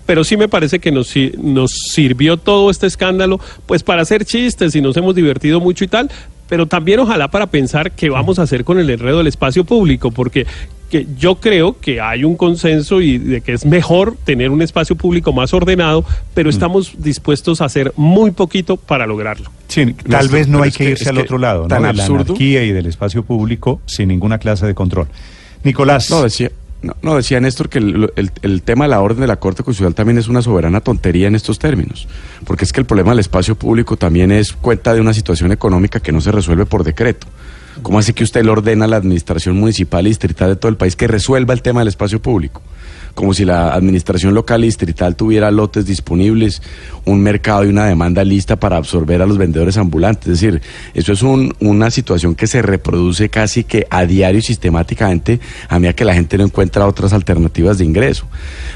pero 0.06 0.24
sí 0.24 0.38
me 0.38 0.48
parece 0.48 0.80
que 0.80 0.92
nos, 0.92 1.14
nos 1.38 1.72
sirvió 1.72 2.38
todo 2.38 2.70
este 2.70 2.88
escándalo 2.88 3.40
pues 3.66 3.84
para 3.84 4.02
hacer 4.02 4.26
chistes 4.26 4.76
y 4.76 4.82
nos 4.82 4.96
hemos 4.98 5.16
divertido 5.16 5.60
mucho 5.60 5.84
y 5.84 5.88
tal, 5.88 6.10
pero 6.50 6.66
también 6.66 7.00
ojalá 7.00 7.30
para 7.30 7.48
pensar 7.48 7.92
qué 7.92 8.10
vamos 8.10 8.40
a 8.40 8.44
hacer 8.44 8.64
con 8.64 8.78
el 8.80 8.90
enredo 8.90 9.20
del 9.20 9.28
espacio 9.28 9.64
público, 9.64 10.12
porque 10.12 10.46
que 10.90 11.08
yo 11.18 11.36
creo 11.36 11.80
que 11.80 12.02
hay 12.02 12.26
un 12.26 12.36
consenso 12.36 13.00
y 13.00 13.18
de 13.18 13.40
que 13.40 13.54
es 13.54 13.66
mejor 13.66 14.18
tener 14.26 14.52
un 14.52 14.62
espacio 14.62 14.98
público 14.98 15.32
más 15.32 15.54
ordenado, 15.54 16.04
pero 16.34 16.50
estamos 16.50 16.96
dispuestos 16.98 17.62
a 17.62 17.66
hacer 17.66 17.94
muy 17.96 18.32
poquito 18.32 18.76
para 18.76 19.08
lograrlo. 19.08 19.50
Sí, 19.70 19.96
tal 20.10 20.28
vez 20.28 20.50
no 20.50 20.62
hay 20.62 20.72
que 20.72 20.90
irse 20.90 21.08
al 21.08 21.18
otro 21.20 21.38
lado, 21.38 21.62
¿no? 21.62 21.68
tan 21.70 21.84
de 21.84 21.94
la 21.94 22.04
absurdo. 22.04 22.24
anarquía 22.24 22.66
y 22.66 22.74
del 22.74 22.88
espacio 22.88 23.24
público 23.24 23.80
sin 23.86 24.10
ninguna 24.10 24.38
clase 24.38 24.66
de 24.68 24.76
control. 24.76 25.08
Nicolás, 25.64 26.10
No, 26.10 26.24
decía, 26.24 26.52
no, 26.82 26.96
no, 27.02 27.16
decía 27.16 27.40
Néstor 27.40 27.70
que 27.70 27.78
el, 27.80 28.12
el- 28.16 28.32
el 28.42 28.62
tema 28.64 28.86
de 28.86 28.90
la 28.90 29.02
orden 29.02 29.22
de 29.22 29.28
la 29.28 29.38
Corte 29.38 29.64
Constitucional 29.64 29.94
también 29.96 30.18
es 30.18 30.28
una 30.28 30.42
soberana 30.42 30.82
tontería 30.82 31.28
en 31.28 31.36
estos 31.36 31.60
términos, 31.60 32.08
porque 32.46 32.66
es 32.66 32.74
que 32.74 32.80
el 32.80 32.86
problema 32.86 33.12
del 33.12 33.20
espacio 33.20 33.56
público 33.56 33.98
también 33.98 34.32
es 34.32 34.54
cuenta 34.54 34.94
de 34.94 35.02
una 35.02 35.14
situación 35.14 35.52
económica 35.52 36.00
que 36.00 36.12
no 36.12 36.22
se 36.22 36.32
resuelve 36.32 36.66
por 36.66 36.84
decreto. 36.84 37.28
¿Cómo 37.84 38.00
así 38.00 38.14
que 38.14 38.24
usted 38.24 38.44
le 38.44 38.52
ordena 38.52 38.86
a 38.86 38.88
la 38.88 38.98
administración 38.98 39.56
municipal 39.58 40.06
y 40.06 40.10
distrital 40.10 40.50
de 40.50 40.56
todo 40.58 40.70
el 40.70 40.76
país 40.78 40.96
que 40.96 41.08
resuelva 41.08 41.54
el 41.54 41.62
tema 41.62 41.80
del 41.82 41.88
espacio 41.88 42.22
público? 42.22 42.62
Como 43.14 43.34
si 43.34 43.46
la 43.46 43.74
administración 43.74 44.34
local 44.34 44.64
y 44.64 44.68
distrital 44.68 45.16
tuviera 45.16 45.52
lotes 45.52 45.86
disponibles, 45.86 46.62
un 47.06 47.22
mercado 47.22 47.66
y 47.66 47.68
una 47.70 47.86
demanda 47.86 48.24
lista 48.24 48.56
para 48.60 48.78
absorber 48.78 49.22
a 49.22 49.26
los 49.26 49.38
vendedores 49.38 49.78
ambulantes. 49.78 50.28
Es 50.28 50.40
decir, 50.42 50.62
eso 50.94 51.12
es 51.14 51.22
un- 51.22 51.54
una 51.60 51.90
situación 51.92 52.36
que 52.36 52.48
se 52.48 52.62
reproduce 52.62 53.30
casi 53.30 53.64
que 53.64 53.86
a 53.90 54.06
diario 54.06 54.40
y 54.40 54.44
sistemáticamente 54.44 55.40
a 55.68 55.80
medida 55.80 55.94
que 55.94 56.06
la 56.06 56.14
gente 56.14 56.38
no 56.38 56.44
encuentra 56.46 56.88
otras 56.88 57.12
alternativas 57.14 57.78
de 57.80 57.86
ingreso. 57.86 58.26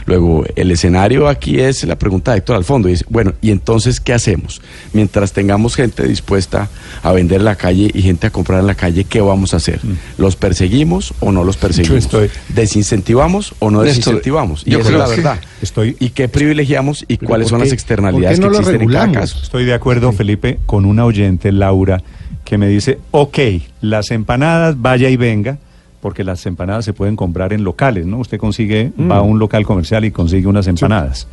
Luego, 0.05 0.43
el 0.55 0.71
escenario 0.71 1.27
aquí 1.27 1.59
es 1.59 1.83
la 1.83 1.97
pregunta 1.97 2.31
de 2.31 2.39
Héctor 2.39 2.55
al 2.57 2.63
fondo. 2.65 2.89
es, 2.89 3.05
bueno, 3.09 3.33
¿y 3.41 3.51
entonces 3.51 3.99
qué 3.99 4.13
hacemos? 4.13 4.61
Mientras 4.93 5.31
tengamos 5.33 5.75
gente 5.75 6.07
dispuesta 6.07 6.69
a 7.03 7.11
vender 7.11 7.39
en 7.39 7.45
la 7.45 7.55
calle 7.55 7.89
y 7.93 8.01
gente 8.01 8.27
a 8.27 8.29
comprar 8.31 8.59
en 8.59 8.67
la 8.67 8.75
calle, 8.75 9.03
¿qué 9.05 9.21
vamos 9.21 9.53
a 9.53 9.57
hacer? 9.57 9.79
¿Los 10.17 10.35
perseguimos 10.35 11.13
o 11.19 11.31
no 11.31 11.43
los 11.43 11.57
perseguimos? 11.57 12.03
estoy- 12.05 12.29
¿Desincentivamos 12.49 13.53
o 13.59 13.71
no 13.71 13.83
Néstor, 13.83 14.15
Y 14.65 14.71
yo 14.71 14.79
esa 14.79 14.89
es 14.89 14.95
creo 14.95 14.99
la 14.99 15.05
que 15.09 15.15
verdad. 15.21 15.39
estoy- 15.61 15.95
¿Y 15.99 16.09
qué 16.09 16.27
privilegiamos 16.27 17.05
y 17.07 17.17
cuáles 17.17 17.45
¿por 17.45 17.51
son 17.51 17.59
qué- 17.59 17.65
las 17.65 17.73
externalidades 17.73 18.39
no 18.39 18.47
que 18.47 18.51
lo 18.53 18.59
existen 18.59 18.81
en 18.81 18.87
cada 18.89 19.05
regulamos? 19.05 19.31
caso? 19.33 19.43
estoy 19.43 19.65
de 19.65 19.73
acuerdo, 19.73 20.11
Felipe, 20.11 20.59
con 20.65 20.85
una 20.85 21.05
oyente, 21.05 21.51
Laura, 21.51 22.01
que 22.43 22.57
me 22.57 22.67
dice, 22.67 22.99
ok, 23.11 23.39
las 23.81 24.11
empanadas 24.11 24.79
vaya 24.81 25.09
y 25.09 25.17
venga, 25.17 25.57
porque 26.01 26.23
las 26.23 26.45
empanadas 26.45 26.85
se 26.85 26.93
pueden 26.93 27.15
comprar 27.15 27.51
en 27.53 27.63
locales, 27.63 28.05
¿no? 28.05 28.19
Usted 28.19 28.37
consigue, 28.37 28.91
va 28.99 29.17
a 29.17 29.21
un 29.21 29.39
local 29.39 29.65
comercial 29.65 30.05
y 30.05 30.11
consigue 30.11 30.45
unas 30.47 30.67
empanadas. 30.67 31.27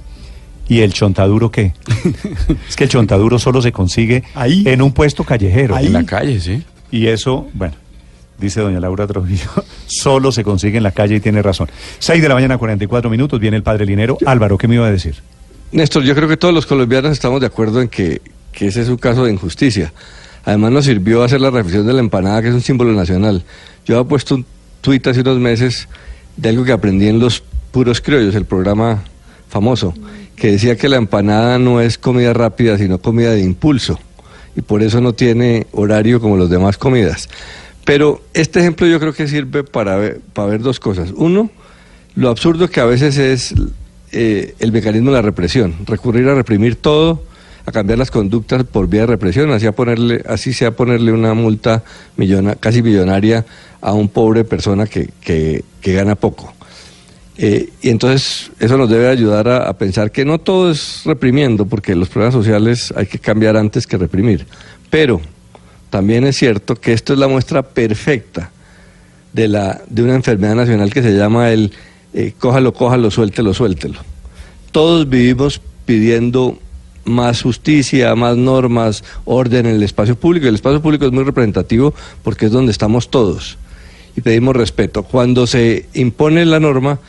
¿Y 0.69 0.81
el 0.81 0.93
chontaduro 0.95 1.51
qué? 1.51 1.75
es 2.69 2.77
que 2.77 2.85
el 2.85 2.91
chontaduro 2.91 3.39
solo 3.39 3.61
se 3.61 3.73
consigue 3.73 4.23
Ahí. 4.35 4.63
en 4.67 4.81
un 4.81 4.93
puesto 4.93 5.25
callejero. 5.25 5.75
Ahí. 5.77 5.87
En 5.89 5.93
la 5.93 6.05
calle, 6.05 6.41
sí. 6.41 6.63
Y 6.91 7.09
eso, 7.09 7.49
bueno, 7.53 7.75
dice 8.43 8.61
doña 8.61 8.81
Laura 8.81 9.07
Trujillo, 9.07 9.49
solo 9.87 10.33
se 10.33 10.45
consigue 10.45 10.77
en 10.77 10.83
la 10.83 10.91
calle 10.91 11.17
y 11.17 11.21
tiene 11.21 11.41
razón. 11.41 11.71
6 11.99 12.21
de 12.21 12.29
la 12.29 12.35
mañana, 12.35 12.59
44 12.59 13.09
minutos, 13.09 13.41
viene 13.41 13.57
el 13.57 13.63
padre 13.63 13.87
Linero. 13.87 14.19
Álvaro, 14.27 14.59
¿qué 14.59 14.69
me 14.69 14.75
iba 14.75 14.87
a 14.87 14.91
decir? 14.91 15.15
Néstor, 15.73 16.03
yo 16.03 16.15
creo 16.15 16.29
que 16.29 16.37
todos 16.37 16.53
los 16.53 16.67
colombianos 16.67 17.13
estamos 17.13 17.41
de 17.41 17.47
acuerdo 17.47 17.81
en 17.81 17.89
que, 17.89 18.21
ese 18.53 18.83
es 18.83 18.89
un 18.89 18.99
caso 18.99 19.25
de 19.25 19.33
injusticia. 19.33 19.93
Además 20.45 20.73
nos 20.73 20.85
sirvió 20.85 21.23
hacer 21.23 21.41
la 21.41 21.51
reflexión 21.51 21.87
de 21.87 21.95
la 21.95 22.01
empanada, 22.01 22.43
que 22.43 22.49
es 22.49 22.55
un 22.55 22.61
símbolo 22.61 22.93
nacional. 22.93 23.43
Yo 23.87 23.97
había 23.97 24.09
puesto 24.09 24.35
un 24.35 24.45
tuit 24.83 25.07
hace 25.07 25.21
unos 25.21 25.39
meses 25.39 25.89
de 26.37 26.51
algo 26.51 26.65
que 26.65 26.73
aprendí 26.73 27.09
en 27.09 27.21
Los 27.21 27.43
Puros 27.71 28.03
Criollos, 28.03 28.35
el 28.35 28.45
programa 28.45 29.03
famoso, 29.49 29.95
que 30.37 30.53
decía 30.53 30.77
que 30.77 30.91
la 30.91 30.97
empanada 30.97 31.59
no 31.59 31.81
es 31.81 31.97
comida 31.97 32.35
rápida, 32.35 32.77
sino 32.77 32.99
comida 32.99 33.31
de 33.31 33.41
impulso. 33.41 33.99
Y 34.55 34.61
por 34.61 34.83
eso 34.83 35.01
no 35.01 35.15
tiene 35.15 35.67
horario 35.73 36.21
como 36.21 36.37
las 36.37 36.51
demás 36.51 36.77
comidas. 36.77 37.31
Pero 37.85 38.23
este 38.35 38.61
ejemplo 38.61 38.87
yo 38.87 39.01
creo 39.01 39.13
que 39.13 39.27
sirve 39.27 39.65
para 39.65 39.97
ver, 39.97 40.21
para 40.33 40.49
ver 40.49 40.61
dos 40.63 40.79
cosas. 40.79 41.13
Uno, 41.17 41.51
lo 42.15 42.29
absurdo 42.29 42.69
que 42.71 42.81
a 42.81 42.85
veces 42.85 43.19
es 43.19 43.55
eh, 44.13 44.55
el 44.61 44.73
mecanismo 44.73 45.11
de 45.11 45.17
la 45.17 45.23
represión, 45.23 45.75
recurrir 45.87 46.29
a 46.29 46.35
reprimir 46.35 46.77
todo, 46.77 47.23
a 47.67 47.73
cambiar 47.73 47.99
las 47.99 48.11
conductas 48.11 48.65
por 48.65 48.89
vía 48.89 49.03
de 49.03 49.07
represión, 49.09 49.51
así, 49.53 49.67
a 49.67 49.73
ponerle, 49.73 50.23
así 50.29 50.53
sea 50.53 50.73
ponerle 50.73 51.13
una 51.13 51.35
multa 51.35 51.83
millona- 52.17 52.55
casi 52.57 52.83
millonaria 52.83 53.45
a 53.81 53.93
un 53.93 54.09
pobre 54.09 54.45
persona 54.45 54.87
que, 54.87 55.11
que- 55.21 55.65
que 55.81 55.93
gana 55.95 56.15
poco. 56.15 56.53
Eh, 57.39 57.71
y 57.81 57.89
entonces 57.89 58.51
eso 58.61 58.77
nos 58.77 58.91
debe 58.91 59.09
ayudar 59.09 59.49
a, 59.49 59.69
a 59.69 59.73
pensar 59.79 60.13
que 60.13 60.25
no 60.25 60.39
todo 60.39 60.71
es 60.71 61.03
reprimiendo, 61.05 61.67
porque 61.67 61.95
los 61.97 62.09
problemas 62.09 62.35
sociales 62.35 62.93
hay 62.97 63.07
que 63.07 63.19
cambiar 63.19 63.57
antes 63.57 63.87
que 63.87 63.97
reprimir. 63.97 64.47
Pero 64.91 65.21
también 65.93 66.25
es 66.25 66.39
cierto 66.39 66.75
que 66.75 66.95
esto 66.95 67.13
es 67.13 67.19
la 67.19 67.29
muestra 67.29 67.63
perfecta 67.63 68.51
de, 69.35 69.47
la, 69.47 69.83
de 69.91 70.03
una 70.03 70.15
enfermedad 70.15 70.55
nacional 70.55 70.91
que 70.91 71.03
se 71.03 71.15
llama 71.15 71.51
el 71.51 71.71
eh, 72.15 72.33
cójalo, 72.39 72.73
cójalo, 72.73 73.11
suéltelo, 73.11 73.53
suéltelo. 73.53 73.99
Todos 74.71 75.07
vivimos 75.11 75.61
pidiendo 75.85 76.59
más 77.05 77.43
justicia, 77.43 78.15
más 78.15 78.39
normas, 78.39 79.05
orden 79.27 79.67
en 79.67 79.75
el 79.75 79.83
espacio 79.83 80.17
público. 80.17 80.49
El 80.49 80.55
espacio 80.55 80.81
público 80.81 81.05
es 81.05 81.13
muy 81.13 81.25
representativo 81.25 81.93
porque 82.23 82.47
es 82.47 82.53
donde 82.53 82.73
estamos 82.73 83.11
todos 83.11 83.59
y 84.17 84.23
pedimos 84.23 84.57
respeto. 84.57 85.03
Cuando 85.03 85.47
se 85.47 85.91
impone 85.93 86.47
la 86.47 86.59
norma, 86.59 87.01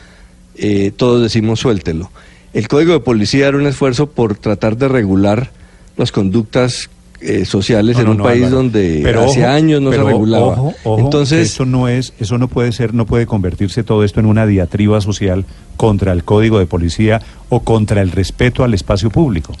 eh, 0.56 0.92
todos 0.94 1.22
decimos 1.22 1.60
suéltelo. 1.60 2.10
El 2.52 2.68
Código 2.68 2.92
de 2.92 3.00
Policía 3.00 3.48
era 3.48 3.56
un 3.56 3.66
esfuerzo 3.66 4.10
por 4.10 4.36
tratar 4.36 4.76
de 4.76 4.88
regular 4.88 5.52
las 5.96 6.12
conductas 6.12 6.90
eh, 7.24 7.44
sociales 7.44 7.96
No, 7.96 8.00
en 8.00 8.06
no, 8.06 8.12
un 8.12 8.18
no, 8.18 8.24
país 8.24 8.44
Álvaro. 8.44 8.56
donde 8.56 9.00
Pero 9.02 9.24
hace 9.24 9.42
ojo, 9.44 9.50
años 9.52 9.82
no 9.82 9.90
se 9.90 9.96
regulaba. 10.02 10.46
Ojo, 10.46 10.74
ojo, 10.84 11.00
Entonces, 11.00 11.52
eso 11.52 11.64
no 11.64 11.88
es, 11.88 12.12
eso 12.20 12.38
no 12.38 12.48
puede 12.48 12.72
ser, 12.72 12.94
no 12.94 13.06
puede 13.06 13.26
convertirse 13.26 13.82
todo 13.82 14.04
esto 14.04 14.20
en 14.20 14.26
una 14.26 14.46
diatriba 14.46 15.00
social 15.00 15.44
contra 15.76 16.12
el 16.12 16.24
código 16.24 16.58
de 16.58 16.66
policía 16.66 17.20
o 17.48 17.60
contra 17.60 18.00
el 18.02 18.10
respeto 18.10 18.62
al 18.64 18.74
espacio 18.74 19.10
público. 19.10 19.54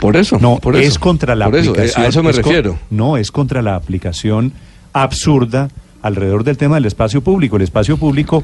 por 0.00 0.16
eso. 0.16 0.38
No, 0.40 0.58
por 0.58 0.76
es 0.76 0.98
contra 0.98 1.34
la 1.34 1.46
por 1.46 1.56
eso, 1.56 1.70
eh, 1.70 1.70
aplicación. 1.72 2.04
A 2.04 2.08
eso 2.08 2.22
me 2.22 2.30
es 2.30 2.36
refiero. 2.36 2.78
no, 2.90 3.16
es 3.16 3.30
contra 3.30 3.62
la 3.62 3.74
aplicación 3.76 4.52
absurda 4.92 5.68
alrededor 6.02 6.42
del 6.44 6.56
tema 6.56 6.74
del 6.76 6.86
espacio 6.86 7.20
público. 7.22 7.56
El 7.56 7.62
espacio 7.62 7.96
público, 7.96 8.42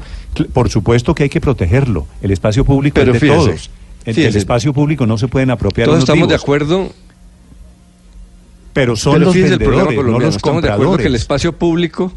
por 0.53 0.69
supuesto 0.69 1.13
que 1.13 1.23
hay 1.23 1.29
que 1.29 1.41
protegerlo. 1.41 2.07
El 2.21 2.31
espacio 2.31 2.63
público 2.65 2.95
Pero 2.95 3.13
es 3.13 3.19
de 3.21 3.27
fíjese, 3.27 3.45
todos. 3.45 3.69
El, 4.05 4.17
el 4.19 4.35
espacio 4.37 4.73
público 4.73 5.05
no 5.05 5.17
se 5.17 5.27
pueden 5.27 5.51
apropiar 5.51 5.87
Todos 5.87 5.99
estamos 5.99 6.29
de 6.29 6.35
acuerdo, 6.35 6.89
pero 8.73 8.95
son 8.95 9.13
pero 9.13 9.25
los 9.25 9.33
fíjese 9.33 9.53
el 9.53 9.59
vendedores, 9.59 9.87
problema 9.87 9.91
no 9.91 9.95
colombiano. 9.95 10.25
los 10.25 10.35
Estamos 10.35 10.61
de 10.61 10.69
acuerdo 10.69 10.97
que 10.97 11.07
el 11.07 11.15
espacio 11.15 11.53
público, 11.53 12.13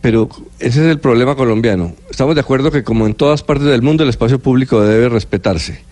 pero 0.00 0.28
ese 0.58 0.80
es 0.84 0.90
el 0.90 1.00
problema 1.00 1.34
colombiano. 1.34 1.94
Estamos 2.10 2.34
de 2.34 2.40
acuerdo 2.40 2.70
que 2.70 2.84
como 2.84 3.06
en 3.06 3.14
todas 3.14 3.42
partes 3.42 3.66
del 3.66 3.82
mundo 3.82 4.04
el 4.04 4.10
espacio 4.10 4.38
público 4.38 4.80
debe 4.82 5.08
respetarse. 5.08 5.82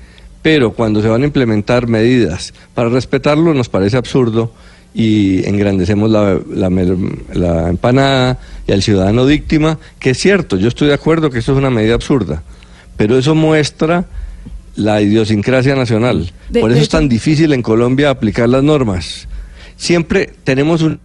Pero 0.42 0.72
cuando 0.72 1.02
se 1.02 1.08
van 1.08 1.22
a 1.22 1.26
implementar 1.26 1.88
medidas 1.88 2.54
para 2.74 2.88
respetarlo 2.88 3.52
nos 3.52 3.68
parece 3.68 3.96
absurdo 3.96 4.52
y 4.94 5.46
engrandecemos 5.46 6.10
la, 6.10 6.40
la 7.34 7.68
empanada 7.68 8.38
y 8.66 8.72
al 8.72 8.82
ciudadano 8.82 9.26
víctima, 9.26 9.78
que 9.98 10.10
es 10.10 10.18
cierto, 10.18 10.56
yo 10.56 10.68
estoy 10.68 10.88
de 10.88 10.94
acuerdo 10.94 11.30
que 11.30 11.40
eso 11.40 11.52
es 11.52 11.58
una 11.58 11.70
medida 11.70 11.94
absurda, 11.94 12.42
pero 12.96 13.18
eso 13.18 13.34
muestra 13.34 14.06
la 14.76 15.00
idiosincrasia 15.02 15.74
nacional. 15.74 16.30
De- 16.50 16.60
Por 16.60 16.70
eso 16.72 16.82
es 16.82 16.88
tan 16.88 17.08
difícil 17.08 17.52
en 17.52 17.62
Colombia 17.62 18.10
aplicar 18.10 18.48
las 18.48 18.62
normas. 18.62 19.26
Siempre 19.76 20.30
tenemos 20.44 20.82
un 20.82 21.00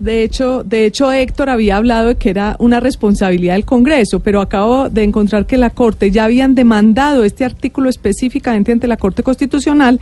De 0.00 0.24
hecho, 0.24 0.64
de 0.64 0.86
hecho, 0.86 1.12
Héctor 1.12 1.48
había 1.50 1.76
hablado 1.76 2.08
de 2.08 2.14
que 2.16 2.30
era 2.30 2.56
una 2.58 2.80
responsabilidad 2.80 3.54
del 3.54 3.64
Congreso, 3.64 4.20
pero 4.20 4.40
acabo 4.40 4.88
de 4.88 5.04
encontrar 5.04 5.46
que 5.46 5.56
la 5.58 5.70
Corte 5.70 6.10
ya 6.10 6.24
habían 6.24 6.54
demandado 6.56 7.22
este 7.22 7.44
artículo 7.44 7.88
específicamente 7.88 8.72
ante 8.72 8.88
la 8.88 8.96
Corte 8.96 9.22
Constitucional. 9.22 10.00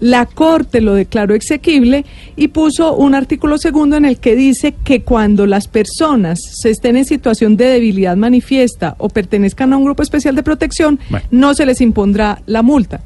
La 0.00 0.26
Corte 0.26 0.80
lo 0.80 0.94
declaró 0.94 1.34
exequible 1.34 2.04
y 2.36 2.48
puso 2.48 2.94
un 2.96 3.14
artículo 3.14 3.58
segundo 3.58 3.96
en 3.96 4.04
el 4.06 4.18
que 4.18 4.34
dice 4.34 4.74
que 4.82 5.02
cuando 5.02 5.46
las 5.46 5.68
personas 5.68 6.40
se 6.40 6.70
estén 6.70 6.96
en 6.96 7.04
situación 7.04 7.56
de 7.56 7.66
debilidad 7.66 8.16
manifiesta 8.16 8.94
o 8.98 9.08
pertenezcan 9.10 9.72
a 9.72 9.76
un 9.76 9.84
grupo 9.84 10.02
especial 10.02 10.34
de 10.34 10.42
protección, 10.42 10.98
Bueno. 11.10 11.26
no 11.30 11.54
se 11.54 11.66
les 11.66 11.80
impondrá 11.80 12.42
la 12.46 12.62
multa. 12.62 13.02